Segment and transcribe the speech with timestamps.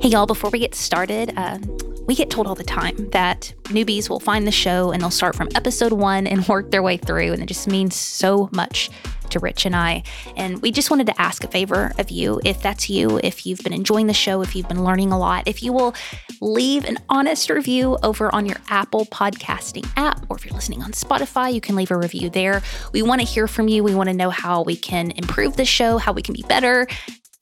[0.00, 1.58] Hey, y'all, before we get started, uh,
[2.06, 5.36] we get told all the time that newbies will find the show and they'll start
[5.36, 7.34] from episode one and work their way through.
[7.34, 8.88] And it just means so much
[9.28, 10.02] to Rich and I.
[10.38, 13.60] And we just wanted to ask a favor of you if that's you, if you've
[13.60, 15.94] been enjoying the show, if you've been learning a lot, if you will
[16.40, 20.92] leave an honest review over on your Apple podcasting app, or if you're listening on
[20.92, 22.62] Spotify, you can leave a review there.
[22.94, 23.84] We want to hear from you.
[23.84, 26.86] We want to know how we can improve the show, how we can be better.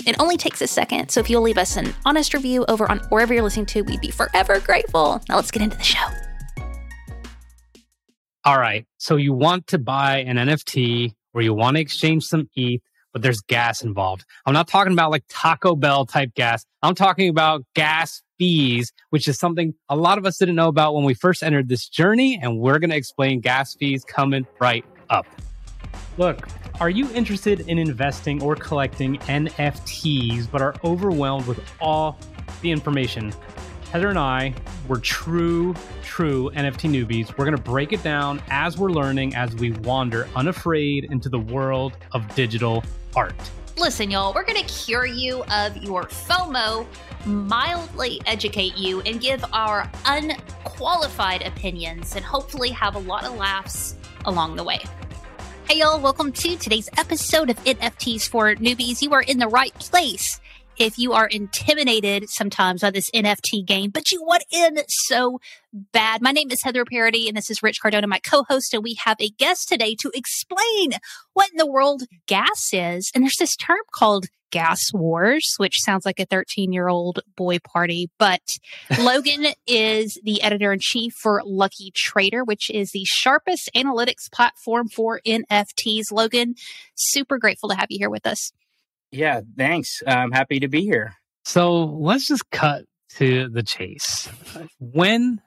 [0.09, 3.01] It only takes a second, so if you'll leave us an honest review over on
[3.11, 5.21] wherever you're listening to, we'd be forever grateful.
[5.29, 6.07] Now let's get into the show.
[8.43, 8.87] All right.
[8.97, 12.81] So you want to buy an NFT or you want to exchange some ETH,
[13.13, 14.25] but there's gas involved.
[14.47, 16.65] I'm not talking about like Taco Bell type gas.
[16.83, 20.95] I'm talking about gas fees, which is something a lot of us didn't know about
[20.95, 22.41] when we first entered this journey.
[22.41, 25.27] And we're going to explain gas fees coming right up.
[26.17, 26.49] Look,
[26.81, 32.19] are you interested in investing or collecting NFTs but are overwhelmed with all
[32.63, 33.33] the information?
[33.93, 34.55] Heather and I,
[34.87, 37.37] we're true, true NFT newbies.
[37.39, 41.39] We're going to break it down as we're learning, as we wander unafraid into the
[41.39, 42.85] world of digital
[43.17, 43.35] art.
[43.79, 46.87] Listen, y'all, we're going to cure you of your FOMO,
[47.25, 53.95] mildly educate you, and give our unqualified opinions, and hopefully have a lot of laughs
[54.27, 54.81] along the way.
[55.71, 59.03] Hey, y'all, welcome to today's episode of NFTs for Newbies.
[59.03, 60.41] You are in the right place
[60.79, 66.23] if you are intimidated sometimes by this NFT game, but you want in so bad.
[66.23, 68.97] My name is Heather Parody, and this is Rich Cardona, my co host, and we
[69.05, 70.93] have a guest today to explain
[71.35, 73.13] what in the world gas is.
[73.15, 77.59] And there's this term called gas wars, which sounds like a 13 year old boy
[77.59, 78.11] party.
[78.19, 78.41] But
[79.01, 84.89] Logan is the editor in chief for Lucky Trader, which is the sharpest analytics platform
[84.89, 86.05] for NFTs.
[86.13, 86.55] Logan,
[86.95, 88.53] super grateful to have you here with us.
[89.11, 90.03] Yeah, thanks.
[90.07, 91.15] I'm happy to be here.
[91.45, 92.85] So let's just cut
[93.17, 94.29] to the chase.
[94.79, 95.41] When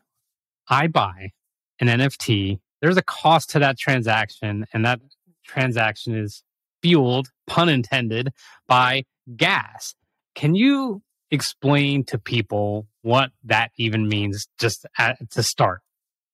[0.67, 1.31] I buy
[1.79, 5.00] an NFT, there's a cost to that transaction, and that
[5.45, 6.44] transaction is
[6.81, 8.34] fueled, pun intended,
[8.68, 9.03] by
[9.36, 9.96] gas.
[10.36, 15.81] Can you explain to people what that even means just at, to start?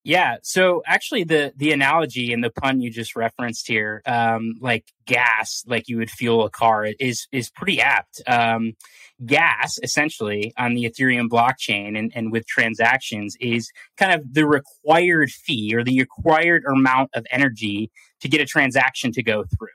[0.08, 0.38] Yeah.
[0.42, 5.66] So actually, the the analogy and the pun you just referenced here, um, like gas,
[5.68, 8.22] like you would fuel a car, is is pretty apt.
[8.26, 8.78] Um,
[9.26, 15.30] gas, essentially, on the Ethereum blockchain and, and with transactions, is kind of the required
[15.30, 17.92] fee or the required amount of energy
[18.22, 19.68] to get a transaction to go through.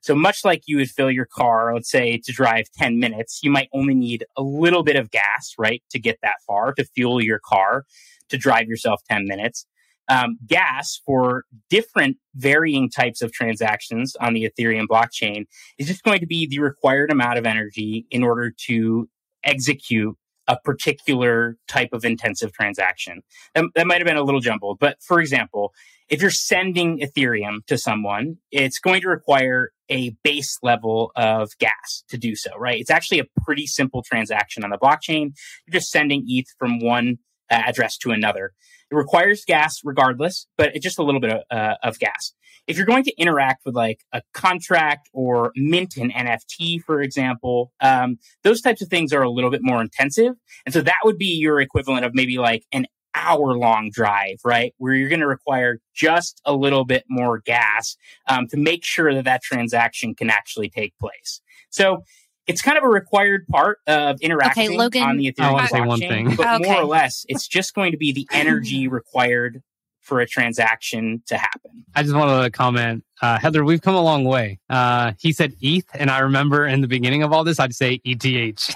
[0.00, 3.50] So much like you would fill your car, let's say to drive 10 minutes, you
[3.50, 7.22] might only need a little bit of gas, right, to get that far to fuel
[7.22, 7.84] your car
[8.30, 9.66] to drive yourself 10 minutes.
[10.08, 15.46] Um, gas for different varying types of transactions on the Ethereum blockchain
[15.78, 19.08] is just going to be the required amount of energy in order to
[19.44, 20.16] execute
[20.48, 23.22] a particular type of intensive transaction.
[23.54, 25.72] That, that might have been a little jumbled, but for example,
[26.08, 32.04] if you're sending Ethereum to someone, it's going to require a base level of gas
[32.08, 32.80] to do so, right?
[32.80, 35.32] It's actually a pretty simple transaction on the blockchain.
[35.66, 37.18] You're just sending ETH from one
[37.50, 38.52] uh, address to another.
[38.90, 42.32] It requires gas regardless, but it's just a little bit of, uh, of gas.
[42.66, 47.72] If you're going to interact with like a contract or mint an NFT, for example,
[47.80, 50.34] um, those types of things are a little bit more intensive.
[50.64, 54.74] And so that would be your equivalent of maybe like an hour long drive, right?
[54.78, 57.96] Where you're going to require just a little bit more gas
[58.28, 61.40] um, to make sure that that transaction can actually take place.
[61.70, 62.04] So
[62.46, 65.86] it's kind of a required part of interacting okay, Logan, on the Ethereum blockchain.
[65.86, 66.36] One thing.
[66.36, 66.70] But okay.
[66.70, 69.62] more or less, it's just going to be the energy required
[70.00, 71.84] for a transaction to happen.
[71.94, 74.58] I just wanted to comment, uh, Heather, we've come a long way.
[74.68, 78.00] Uh, he said ETH, and I remember in the beginning of all this, I'd say
[78.04, 78.74] ETH.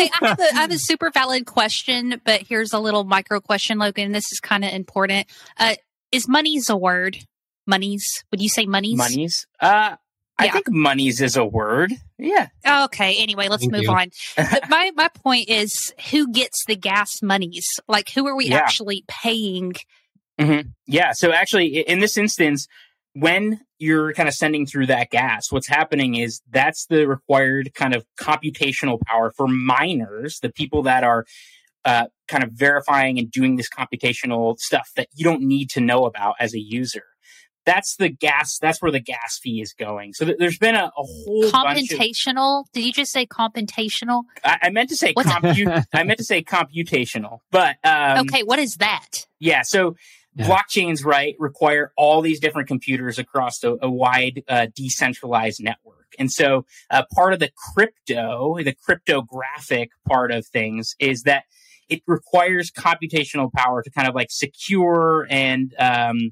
[0.00, 3.04] well, okay, I have, a, I have a super valid question, but here's a little
[3.04, 4.12] micro question, Logan.
[4.12, 5.26] This is kind of important.
[5.58, 5.74] Uh,
[6.12, 7.18] is monies a word?
[7.66, 8.24] Monies?
[8.30, 8.98] Would you say monies?
[8.98, 9.46] Monies?
[9.60, 9.96] Uh,
[10.38, 10.52] I yeah.
[10.52, 11.92] think monies is a word.
[12.18, 12.48] Yeah.
[12.66, 13.16] Okay.
[13.22, 13.90] Anyway, let's Thank move you.
[13.90, 14.10] on.
[14.70, 17.66] my my point is, who gets the gas monies?
[17.86, 18.56] Like, who are we yeah.
[18.56, 19.74] actually paying?
[20.40, 20.68] Mm-hmm.
[20.86, 21.12] Yeah.
[21.12, 22.66] So actually, in this instance,
[23.14, 27.94] when you're kind of sending through that gas, what's happening is that's the required kind
[27.94, 31.24] of computational power for miners, the people that are
[31.84, 36.04] uh, kind of verifying and doing this computational stuff that you don't need to know
[36.04, 37.04] about as a user.
[37.66, 38.58] That's the gas.
[38.58, 40.14] That's where the gas fee is going.
[40.14, 42.62] So th- there's been a, a whole computational.
[42.62, 44.22] Of, Did you just say computational?
[44.42, 47.40] I, I meant to say compu- I meant to say computational.
[47.50, 49.26] But um, okay, what is that?
[49.38, 49.62] Yeah.
[49.62, 49.96] So
[50.34, 50.46] yeah.
[50.46, 56.08] blockchains, right, require all these different computers across a, a wide uh, decentralized network.
[56.18, 61.44] And so uh, part of the crypto, the cryptographic part of things is that
[61.88, 66.30] it requires computational power to kind of like secure and, um,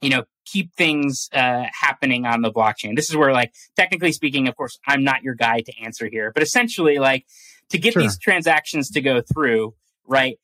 [0.00, 2.94] you know, keep things uh, happening on the blockchain.
[2.94, 6.32] This is where, like, technically speaking, of course, I'm not your guy to answer here,
[6.32, 7.24] but essentially, like,
[7.70, 8.02] to get sure.
[8.02, 9.74] these transactions to go through,
[10.06, 10.38] right?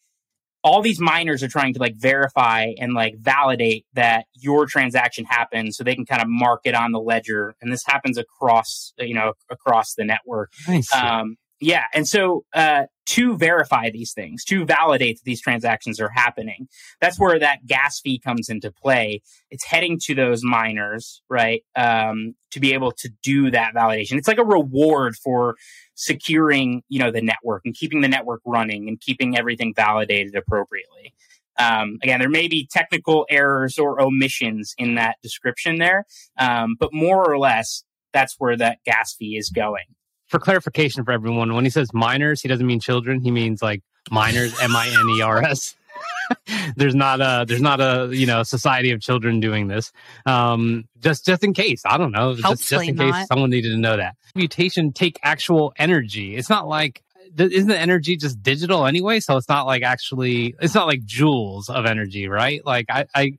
[0.64, 5.74] All these miners are trying to like verify and like validate that your transaction happened
[5.74, 7.54] so they can kind of mark it on the ledger.
[7.60, 10.52] And this happens across you know across the network.
[10.94, 11.84] Um, yeah.
[11.94, 16.68] And so uh, to verify these things, to validate that these transactions are happening,
[17.00, 19.22] that's where that gas fee comes into play.
[19.50, 21.62] It's heading to those miners, right?
[21.76, 24.18] Um, to be able to do that validation.
[24.18, 25.56] It's like a reward for
[25.94, 31.14] securing, you know, the network and keeping the network running and keeping everything validated appropriately.
[31.58, 36.06] Um, again, there may be technical errors or omissions in that description there,
[36.38, 39.84] um, but more or less, that's where that gas fee is going
[40.32, 43.20] for clarification for everyone, when he says minors, he doesn't mean children.
[43.20, 45.76] He means like minors, M I N E R S.
[46.76, 49.92] there's not a there's not a you know society of children doing this.
[50.26, 52.34] Um, just just in case, I don't know.
[52.34, 56.34] Just, just in case someone needed to know that mutation take actual energy.
[56.34, 57.02] It's not like
[57.38, 59.20] isn't the energy just digital anyway?
[59.20, 62.64] So it's not like actually it's not like joules of energy, right?
[62.64, 63.32] Like I, I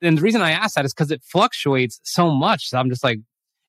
[0.00, 2.68] and the reason I ask that is because it fluctuates so much.
[2.68, 3.20] So I'm just like,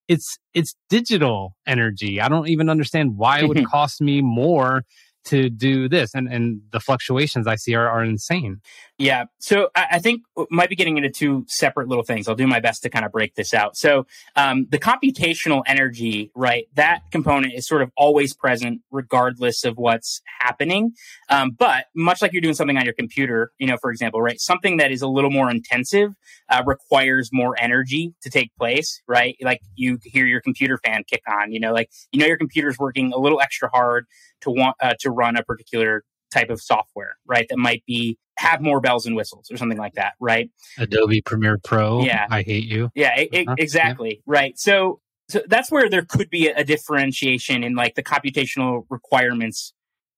[0.07, 2.21] it's it's digital energy.
[2.21, 4.83] I don't even understand why it would cost me more
[5.25, 8.61] to do this and and the fluctuations i see are, are insane.
[8.97, 9.25] Yeah.
[9.39, 12.27] So I, I think might be getting into two separate little things.
[12.27, 13.75] I'll do my best to kind of break this out.
[13.75, 14.05] So
[14.35, 20.21] um, the computational energy right that component is sort of always present regardless of what's
[20.39, 20.93] happening.
[21.29, 24.39] Um, but much like you're doing something on your computer you know for example right
[24.39, 26.11] something that is a little more intensive
[26.49, 29.35] uh, requires more energy to take place right?
[29.41, 32.77] Like you hear your computer fan kick on you know like you know your computer's
[32.77, 34.05] working a little extra hard
[34.41, 37.48] to want uh, to run a particular type of software, right?
[37.50, 40.50] That might be have more bells and whistles or something like that, right?
[40.77, 42.01] Adobe Premiere Pro.
[42.01, 42.89] Yeah, I hate you.
[42.95, 43.56] Yeah, it, uh-huh.
[43.57, 44.10] exactly.
[44.10, 44.21] Yeah.
[44.25, 44.60] Right.
[44.60, 45.00] So,
[45.30, 49.74] so that's where there could be a, a differentiation in like the computational requirements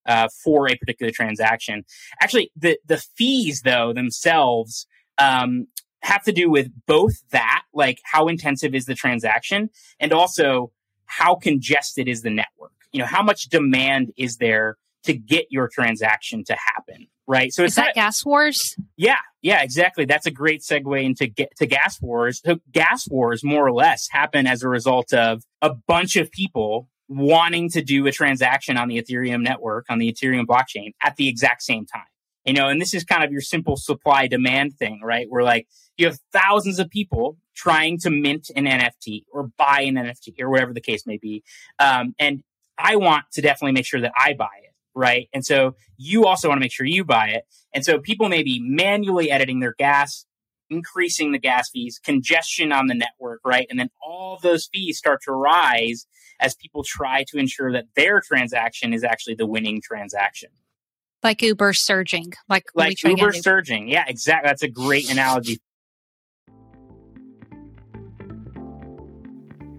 [0.06, 1.84] uh, for a particular transaction.
[2.22, 4.88] Actually, the the fees though themselves
[5.18, 5.68] um,
[6.02, 9.70] have to do with both that, like how intensive is the transaction,
[10.00, 10.72] and also
[11.08, 15.68] how congested is the network you know, how much demand is there to get your
[15.68, 17.08] transaction to happen?
[17.28, 17.52] Right.
[17.52, 18.76] So is that not, gas wars?
[18.98, 19.18] Yeah.
[19.42, 20.06] Yeah, exactly.
[20.06, 22.42] That's a great segue into get to gas wars.
[22.46, 26.88] So gas wars more or less happen as a result of a bunch of people
[27.08, 31.28] wanting to do a transaction on the Ethereum network, on the Ethereum blockchain at the
[31.28, 32.04] exact same time.
[32.46, 35.26] You know, and this is kind of your simple supply demand thing, right?
[35.28, 35.68] Where like
[35.98, 40.50] you have thousands of people trying to mint an NFT or buy an NFT or
[40.50, 41.44] whatever the case may be.
[41.80, 42.44] Um, and
[42.78, 44.65] I want to definitely make sure that I buy it.
[44.96, 45.28] Right.
[45.34, 47.44] And so you also want to make sure you buy it.
[47.74, 50.26] And so people may be manually editing their gas,
[50.70, 53.68] increasing the gas fees, congestion on the network, right?
[53.70, 56.08] And then all those fees start to rise
[56.40, 60.50] as people try to ensure that their transaction is actually the winning transaction.
[61.24, 63.90] Like Uber surging, like like Uber surging.
[63.90, 64.48] Yeah, exactly.
[64.48, 65.60] That's a great analogy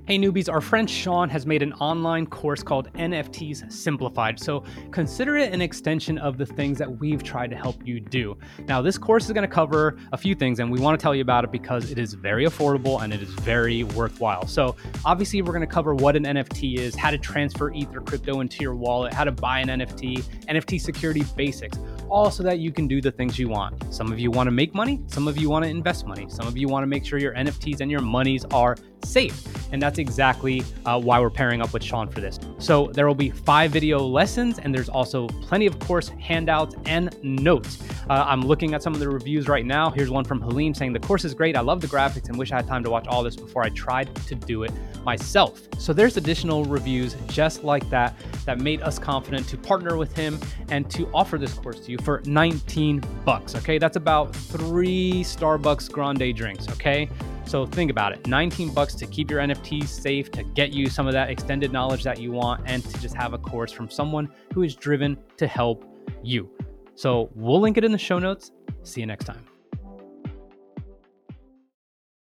[0.07, 5.37] Hey newbies, our friend Sean has made an online course called NFTs Simplified, so consider
[5.37, 8.39] it an extension of the things that we've tried to help you do.
[8.69, 11.13] Now, this course is going to cover a few things, and we want to tell
[11.13, 14.47] you about it because it is very affordable and it is very worthwhile.
[14.47, 18.39] So, obviously, we're going to cover what an NFT is, how to transfer Ether crypto
[18.39, 22.71] into your wallet, how to buy an NFT, NFT security basics, all so that you
[22.71, 23.93] can do the things you want.
[23.93, 26.47] Some of you want to make money, some of you want to invest money, some
[26.47, 29.43] of you want to make sure your NFTs and your monies are safe.
[29.73, 32.39] And that's exactly uh, why we're pairing up with Sean for this.
[32.59, 37.17] So there will be five video lessons, and there's also plenty of course handouts and
[37.23, 37.83] notes.
[38.09, 39.91] Uh, I'm looking at some of the reviews right now.
[39.91, 41.57] Here's one from Halim saying, The course is great.
[41.57, 43.69] I love the graphics and wish I had time to watch all this before I
[43.71, 44.73] tried to do it
[45.05, 45.61] myself.
[45.79, 50.39] So there's additional reviews just like that that made us confident to partner with him
[50.71, 53.55] and to offer this course to you for 19 bucks.
[53.55, 56.69] Okay, that's about three Starbucks grande drinks.
[56.69, 57.09] Okay.
[57.47, 61.07] So think about it 19 bucks to keep your NFTs safe, to get you some
[61.07, 64.29] of that extended knowledge that you want, and to just have a course from someone
[64.53, 65.85] who is driven to help
[66.23, 66.51] you.
[66.97, 68.51] So we'll link it in the show notes.
[68.83, 69.45] See you next time.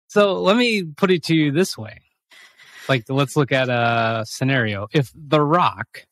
[0.09, 2.01] So let me put it to you this way.
[2.89, 4.87] Like, let's look at a scenario.
[4.93, 6.05] If The Rock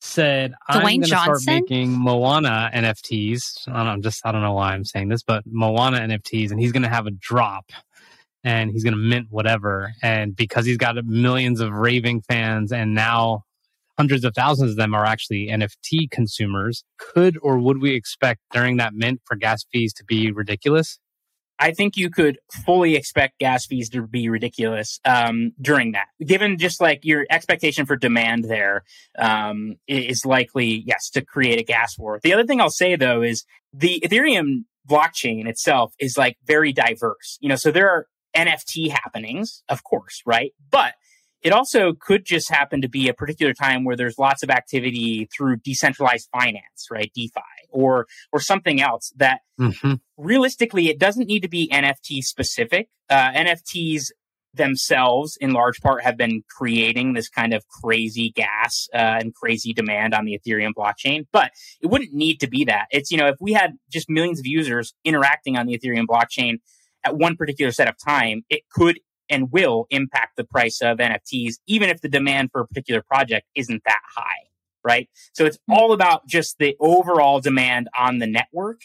[0.00, 4.42] said, Dwayne "I'm going to start making Moana NFTs," I don't know, just I don't
[4.42, 7.72] know why I'm saying this, but Moana NFTs, and he's going to have a drop
[8.44, 9.92] and he's going to mint whatever.
[10.02, 13.42] And because he's got millions of raving fans and now
[13.96, 18.76] hundreds of thousands of them are actually NFT consumers, could or would we expect during
[18.76, 20.98] that mint for gas fees to be ridiculous?
[21.58, 26.58] I think you could fully expect gas fees to be ridiculous um, during that, given
[26.58, 28.84] just like your expectation for demand there
[29.18, 32.20] um, is likely, yes, to create a gas war.
[32.22, 37.38] The other thing I'll say though is the Ethereum blockchain itself is like very diverse.
[37.40, 40.52] You know, so there are NFT happenings, of course, right?
[40.70, 40.94] But
[41.42, 45.28] it also could just happen to be a particular time where there's lots of activity
[45.36, 47.10] through decentralized finance, right?
[47.14, 47.40] DeFi
[47.70, 49.94] or, or something else that mm-hmm.
[50.16, 52.88] realistically, it doesn't need to be NFT specific.
[53.08, 54.06] Uh, NFTs
[54.56, 59.72] themselves, in large part, have been creating this kind of crazy gas uh, and crazy
[59.72, 61.26] demand on the Ethereum blockchain.
[61.32, 62.86] But it wouldn't need to be that.
[62.90, 66.58] It's, you know, if we had just millions of users interacting on the Ethereum blockchain
[67.06, 71.54] at one particular set of time, it could and will impact the price of NFTs,
[71.66, 74.48] even if the demand for a particular project isn't that high,
[74.84, 75.08] right?
[75.32, 75.74] So it's hmm.
[75.74, 78.82] all about just the overall demand on the network.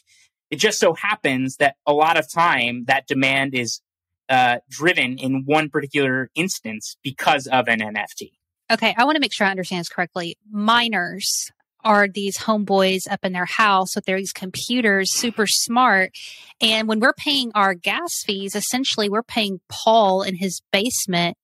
[0.50, 3.82] It just so happens that a lot of time that demand is
[4.30, 8.32] uh, driven in one particular instance because of an NFT.
[8.72, 10.38] Okay, I want to make sure I understand this correctly.
[10.50, 11.52] Miners
[11.84, 16.12] are these homeboys up in their house with their these computers, super smart.
[16.60, 21.38] And when we're paying our gas fees, essentially we're paying Paul in his basement,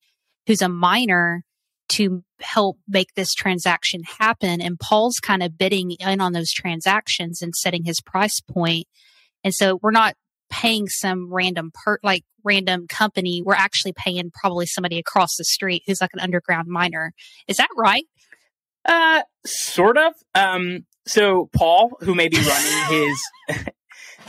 [0.45, 1.43] who's a miner,
[1.89, 4.61] to help make this transaction happen.
[4.61, 8.87] And Paul's kind of bidding in on those transactions and setting his price point.
[9.43, 10.15] And so we're not
[10.49, 13.41] paying some random part like random company.
[13.43, 17.13] We're actually paying probably somebody across the street who's like an underground miner.
[17.47, 18.05] Is that right?
[18.87, 20.13] Uh, sort of.
[20.33, 23.67] Um, so Paul, who may be running his,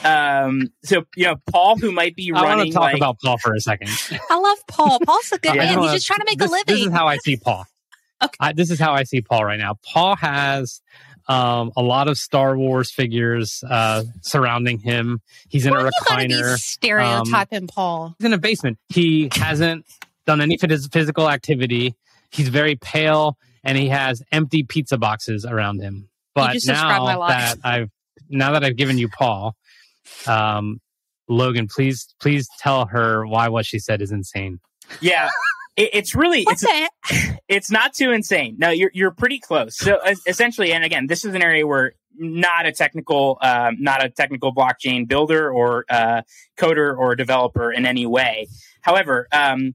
[0.04, 2.50] um, so you know Paul, who might be running.
[2.50, 3.90] I want to talk like, about Paul for a second.
[4.30, 4.98] I love Paul.
[5.04, 5.82] Paul's a good yeah, man.
[5.82, 6.74] He's just trying to make this, a living.
[6.74, 7.64] This is how I see Paul.
[8.22, 8.34] okay.
[8.40, 9.76] I, this is how I see Paul right now.
[9.84, 10.80] Paul has
[11.28, 15.20] um, a lot of Star Wars figures uh, surrounding him.
[15.48, 16.56] He's in Why a recliner.
[16.58, 18.14] Stereotyping um, Paul.
[18.18, 18.78] He's in a basement.
[18.88, 19.84] He hasn't
[20.26, 21.96] done any physical activity.
[22.30, 23.36] He's very pale
[23.68, 26.08] and he has empty pizza boxes around him.
[26.34, 27.90] But now that I've
[28.30, 29.54] now that I've given you Paul,
[30.26, 30.80] um,
[31.28, 34.58] Logan, please please tell her why what she said is insane.
[35.02, 35.28] Yeah.
[35.76, 36.64] It, it's really it's
[37.48, 38.56] it's not too insane.
[38.58, 39.76] No, you're you're pretty close.
[39.76, 44.08] So essentially, and again, this is an area where not a technical um, not a
[44.08, 46.22] technical blockchain builder or uh,
[46.56, 48.48] coder or developer in any way.
[48.80, 49.74] However, um,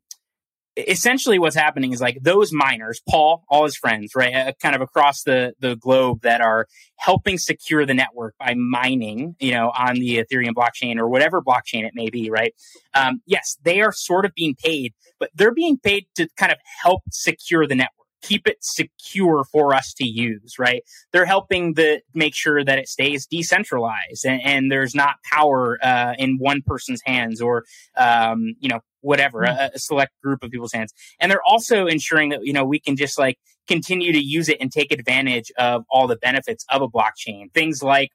[0.76, 4.82] essentially what's happening is like those miners, Paul, all his friends, right, uh, kind of
[4.82, 9.96] across the, the globe that are helping secure the network by mining, you know, on
[9.96, 12.54] the Ethereum blockchain or whatever blockchain it may be, right?
[12.94, 16.58] Um, yes, they are sort of being paid, but they're being paid to kind of
[16.82, 20.84] help secure the network keep it secure for us to use, right?
[21.12, 26.14] They're helping the make sure that it stays decentralized and, and there's not power uh,
[26.18, 27.66] in one person's hands or
[27.98, 29.60] um, you know whatever mm-hmm.
[29.60, 30.94] a, a, select group of people's hands.
[31.20, 34.58] And they're also ensuring that you know we can just like continue to use it
[34.60, 37.54] and take advantage of all the benefits of a blockchain.
[37.54, 38.10] Things like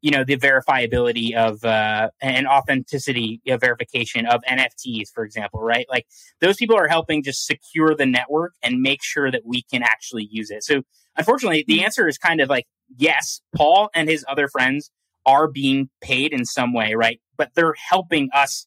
[0.00, 5.86] you know the verifiability of uh, and authenticity of verification of NFTs, for example, right?
[5.88, 6.06] Like
[6.40, 10.28] those people are helping just secure the network and make sure that we can actually
[10.30, 10.64] use it.
[10.64, 10.82] So,
[11.16, 11.84] unfortunately, the hmm.
[11.84, 14.90] answer is kind of like yes, Paul and his other friends
[15.24, 17.20] are being paid in some way, right?
[17.36, 18.66] But they're helping us,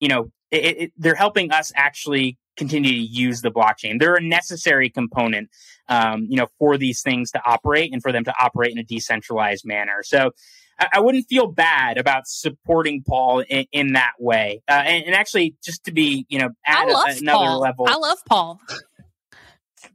[0.00, 3.98] you know, it, it, they're helping us actually continue to use the blockchain.
[3.98, 5.48] They're a necessary component,
[5.88, 8.84] um, you know, for these things to operate and for them to operate in a
[8.84, 10.02] decentralized manner.
[10.02, 10.32] So
[10.78, 14.62] I, I wouldn't feel bad about supporting Paul in, in that way.
[14.68, 17.60] Uh, and, and, actually, just to be, you know, at a, another Paul.
[17.60, 17.86] level.
[17.88, 18.60] I love Paul.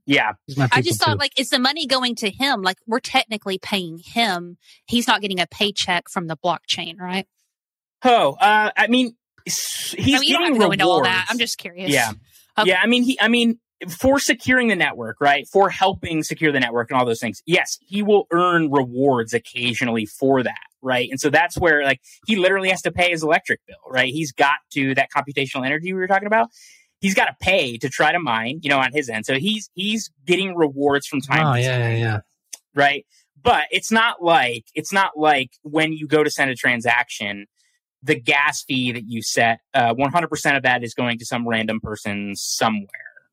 [0.05, 0.33] Yeah.
[0.72, 1.19] I just thought, too.
[1.19, 2.62] like, is the money going to him?
[2.62, 4.57] Like, we're technically paying him.
[4.86, 7.27] He's not getting a paycheck from the blockchain, right?
[8.03, 10.81] Oh, uh, I mean, he's I mean, getting rewards.
[10.81, 11.27] all that.
[11.29, 11.91] I'm just curious.
[11.91, 12.12] Yeah.
[12.57, 12.69] Okay.
[12.69, 13.59] Yeah, I mean, he, I mean,
[13.89, 15.47] for securing the network, right?
[15.47, 17.41] For helping secure the network and all those things.
[17.45, 21.09] Yes, he will earn rewards occasionally for that, right?
[21.09, 24.12] And so that's where like he literally has to pay his electric bill, right?
[24.12, 26.50] He's got to that computational energy we were talking about.
[27.00, 29.25] He's got to pay to try to mine, you know, on his end.
[29.25, 32.19] So he's he's getting rewards from time oh, to yeah, time, yeah, yeah.
[32.73, 33.05] right?
[33.41, 37.47] But it's not like it's not like when you go to send a transaction
[38.03, 41.79] the gas fee that you set, uh, 100% of that is going to some random
[41.81, 42.88] person somewhere,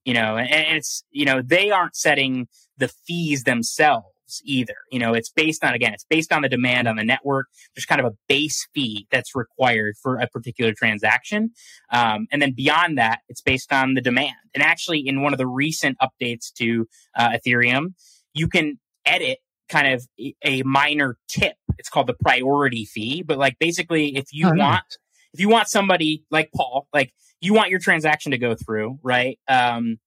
[0.05, 2.47] you know, and it's, you know, they aren't setting
[2.79, 4.07] the fees themselves.
[4.45, 4.77] either.
[4.93, 7.47] You know, it's based on, again, it's based on the demand on the network.
[7.75, 11.51] There's kind of a base fee that's required for a particular transaction.
[11.93, 14.37] Um, and then beyond that, it's based on the demand.
[14.55, 16.87] And actually, in one of the recent updates to
[17.17, 17.95] uh, Ethereum,
[18.33, 19.39] you can edit
[19.71, 20.07] kind of
[20.45, 21.55] a minor tip.
[21.79, 23.23] It's called the priority fee.
[23.23, 24.99] But like basically, if you oh, want, nice.
[25.33, 29.39] if you want somebody like Paul, like you want your transaction to go through, right?
[29.49, 29.99] Um,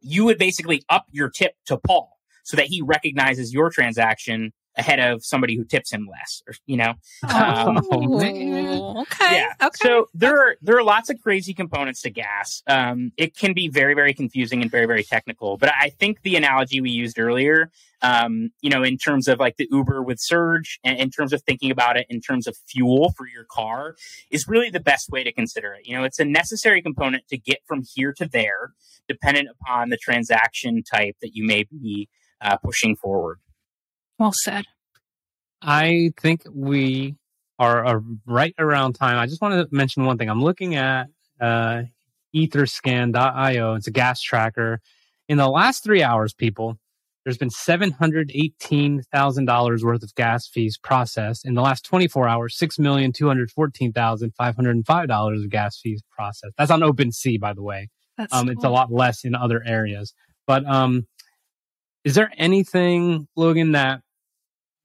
[0.00, 2.10] you would basically up your tip to Paul
[2.44, 6.76] so that he recognizes your transaction ahead of somebody who tips him less, or you
[6.76, 6.94] know.
[7.28, 9.36] Um, oh, okay.
[9.36, 9.52] Yeah.
[9.60, 9.78] Okay.
[9.82, 12.62] So there are there are lots of crazy components to gas.
[12.66, 15.56] Um, it can be very very confusing and very very technical.
[15.56, 17.70] But I think the analogy we used earlier,
[18.02, 21.42] um, you know, in terms of like the Uber with Surge, and in terms of
[21.42, 23.96] thinking about it in terms of fuel for your car,
[24.30, 25.86] is really the best way to consider it.
[25.86, 28.72] You know, it's a necessary component to get from here to there,
[29.08, 32.08] dependent upon the transaction type that you may be
[32.40, 33.40] uh, pushing forward.
[34.18, 34.64] Well said.
[35.62, 37.16] I think we
[37.58, 39.18] are, right around time.
[39.18, 40.30] I just want to mention one thing.
[40.30, 41.06] I'm looking at
[41.40, 41.82] uh,
[42.34, 43.74] etherscan.io.
[43.74, 44.80] It's a gas tracker.
[45.28, 46.78] In the last three hours, people,
[47.24, 51.44] there's been $718,000 worth of gas fees processed.
[51.44, 56.54] In the last 24 hours, $6,214,505 of gas fees processed.
[56.56, 57.90] That's on OpenSea, by the way.
[58.16, 58.52] That's um, cool.
[58.52, 60.14] It's a lot less in other areas.
[60.46, 61.06] But um,
[62.04, 64.00] is there anything, Logan, that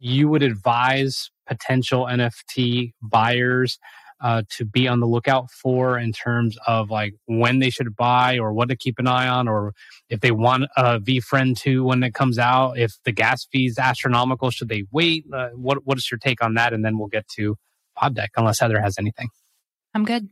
[0.04, 3.80] you would advise potential NFT buyers
[4.20, 8.38] uh, to be on the lookout for in terms of like when they should buy
[8.38, 9.74] or what to keep an eye on, or
[10.10, 13.78] if they want a V Friend 2 when it comes out, if the gas fees
[13.80, 15.26] astronomical, should they wait?
[15.32, 16.74] Uh, what What is your take on that?
[16.74, 17.56] And then we'll get to
[17.96, 19.30] Pod Deck, unless Heather has anything.
[19.94, 20.30] I'm good.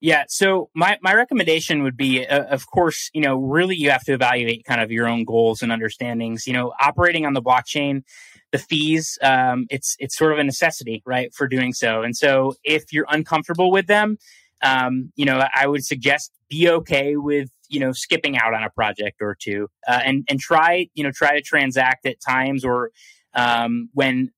[0.00, 0.24] Yeah.
[0.28, 4.14] So my, my recommendation would be, uh, of course, you know, really you have to
[4.14, 6.46] evaluate kind of your own goals and understandings.
[6.46, 8.02] You know, operating on the blockchain,
[8.50, 12.02] the fees, um, it's it's sort of a necessity, right, for doing so.
[12.02, 14.16] And so if you're uncomfortable with them,
[14.62, 18.70] um, you know, I would suggest be okay with you know skipping out on a
[18.70, 22.90] project or two, uh, and and try you know try to transact at times or
[23.34, 24.30] um, when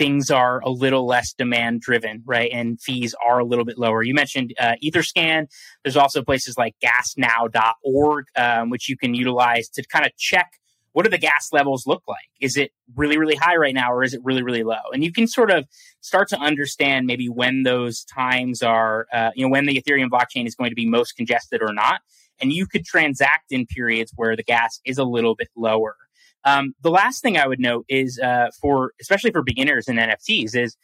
[0.00, 2.50] things are a little less demand driven, right?
[2.50, 4.02] And fees are a little bit lower.
[4.02, 5.46] You mentioned uh, Etherscan.
[5.84, 10.52] There's also places like gasnow.org, um, which you can utilize to kind of check
[10.92, 12.30] what do the gas levels look like?
[12.40, 14.80] Is it really, really high right now or is it really, really low?
[14.92, 15.66] And you can sort of
[16.00, 20.46] start to understand maybe when those times are, uh, you know, when the Ethereum blockchain
[20.46, 22.00] is going to be most congested or not.
[22.40, 25.94] And you could transact in periods where the gas is a little bit lower.
[26.44, 30.54] Um, the last thing I would note is uh, for especially for beginners in NFTs
[30.54, 30.76] is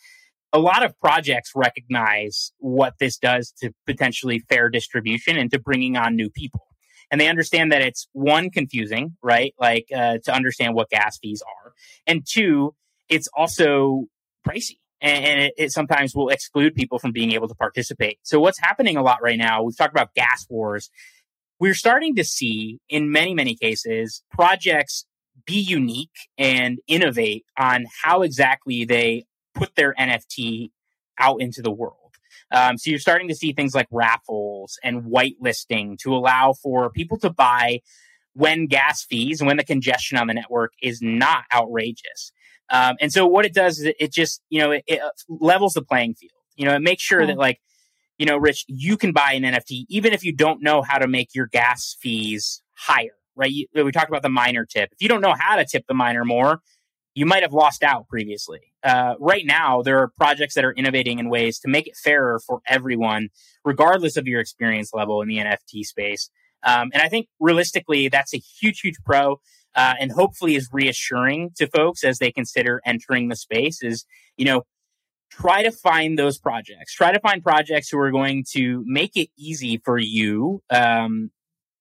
[0.53, 5.97] a lot of projects recognize what this does to potentially fair distribution and to bringing
[5.97, 6.67] on new people.
[7.11, 9.55] And they understand that it's one confusing, right?
[9.59, 11.73] Like uh, to understand what gas fees are,
[12.07, 12.75] and two,
[13.09, 14.07] it's also
[14.47, 18.19] pricey and it, it, sometimes will exclude people from being able to participate.
[18.23, 20.91] So what's happening a lot right now, we've talked about gas wars.
[21.59, 25.06] We're starting to see in many, many cases projects
[25.47, 30.71] be unique and innovate on how exactly they put their NFT
[31.19, 31.95] out into the world.
[32.53, 37.19] Um, so you're starting to see things like raffles and whitelisting to allow for people
[37.19, 37.81] to buy
[38.35, 42.33] when gas fees and when the congestion on the network is not outrageous.
[42.71, 45.83] Um, and so what it does is it, just, you know, it, it, levels the
[45.83, 46.33] playing field.
[46.57, 47.61] You know, it makes sure that like,
[48.19, 51.09] you know, Rich, you can buy an NFT even if you don't know how to
[51.09, 53.51] make your gas fees higher right?
[53.51, 54.91] You, we talked about the miner tip.
[54.93, 56.61] If you don't know how to tip the miner more,
[57.15, 58.61] you might have lost out previously.
[58.83, 62.41] Uh, right now, there are projects that are innovating in ways to make it fairer
[62.47, 63.31] for everyone,
[63.65, 66.31] regardless of your experience level in the NFT space.
[66.63, 69.41] Um, and I think realistically, that's a huge, huge pro.
[69.75, 74.07] Uh, and hopefully is reassuring to folks as they consider entering the space is,
[74.39, 74.63] you know,
[75.31, 76.95] try to find those projects.
[76.95, 81.31] Try to find projects who are going to make it easy for you um,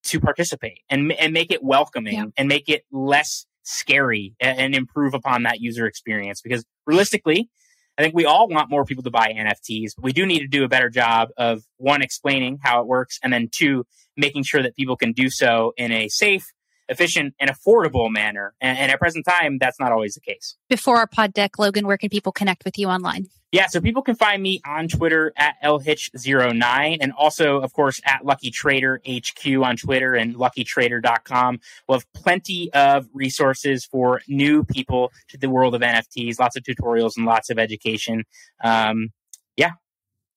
[0.06, 2.24] to participate and and make it welcoming yeah.
[2.36, 7.50] and make it less scary and, and improve upon that user experience because realistically
[7.98, 10.46] I think we all want more people to buy NFTs, but we do need to
[10.46, 14.62] do a better job of one, explaining how it works, and then two, making sure
[14.62, 16.52] that people can do so in a safe,
[16.88, 18.54] efficient, and affordable manner.
[18.60, 20.56] And, and, at present time, that's not always the case.
[20.68, 23.26] Before our pod deck, Logan, where can people connect with you online?
[23.52, 28.24] Yeah, so people can find me on Twitter at lhitch09 and also, of course, at
[28.24, 31.60] Lucky Trader HQ on Twitter and luckytrader.com.
[31.88, 36.64] We'll have plenty of resources for new people to the world of NFTs, lots of
[36.64, 38.24] tutorials and lots of education.
[38.62, 39.10] Um,
[39.56, 39.72] yeah.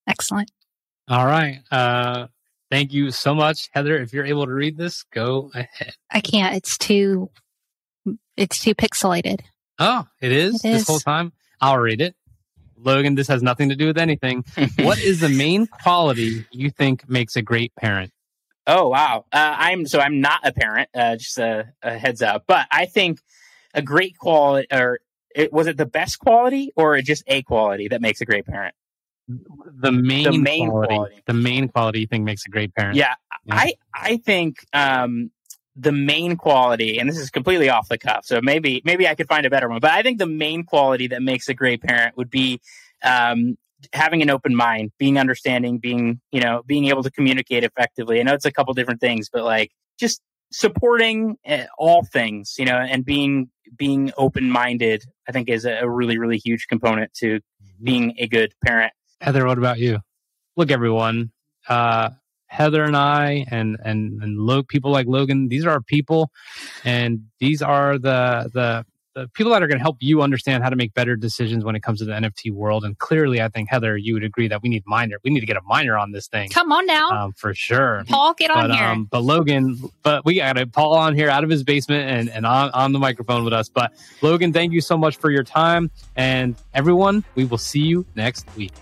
[0.08, 0.52] Excellent.
[1.08, 1.60] All right.
[1.72, 2.28] Uh,
[2.70, 3.98] thank you so much, Heather.
[3.98, 5.94] If you're able to read this, go ahead.
[6.12, 6.56] I can't.
[6.56, 7.30] It's too,
[8.38, 9.42] it's too pixelated.
[9.80, 11.34] Oh, it is It this whole time.
[11.62, 12.16] I'll read it.
[12.78, 14.46] Logan, this has nothing to do with anything.
[14.80, 18.12] what is the main quality you think makes a great parent?
[18.68, 20.90] Oh wow, uh, I'm so I'm not a parent.
[20.94, 23.20] Uh, just a, a heads up, but I think
[23.74, 25.00] a great quality, or
[25.36, 28.76] it, was it the best quality, or just a quality that makes a great parent?
[29.82, 31.24] The main, main quality, quality.
[31.28, 32.96] The main quality you think makes a great parent.
[32.96, 33.14] Yeah,
[33.46, 33.56] Yeah.
[33.56, 35.32] I I think um,
[35.76, 39.28] the main quality, and this is completely off the cuff, so maybe maybe I could
[39.28, 39.80] find a better one.
[39.80, 42.60] But I think the main quality that makes a great parent would be
[43.04, 43.58] um,
[43.94, 48.20] having an open mind, being understanding, being you know being able to communicate effectively.
[48.20, 52.66] I know it's a couple different things, but like just supporting uh, all things, you
[52.66, 55.04] know, and being being open minded.
[55.28, 57.40] I think is a, a really really huge component to
[57.82, 58.94] being a good parent.
[59.22, 60.00] Heather, what about you?
[60.56, 61.32] Look, everyone.
[61.68, 62.12] Uh,
[62.48, 65.50] Heather and I, and and and Lo- people like Logan.
[65.50, 66.32] These are our people,
[66.84, 70.70] and these are the the the people that are going to help you understand how
[70.70, 72.84] to make better decisions when it comes to the NFT world.
[72.86, 75.18] And clearly, I think Heather, you would agree that we need minor.
[75.24, 78.04] We need to get a minor on this thing Come on now, um, for sure.
[78.08, 78.86] Paul, get on But here.
[78.88, 82.30] um, but Logan, but we got a Paul on here out of his basement and
[82.32, 83.70] and on on the microphone with us.
[83.70, 88.08] But Logan, thank you so much for your time, and everyone, we will see you
[88.16, 88.74] next week.